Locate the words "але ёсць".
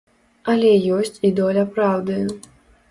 0.53-1.21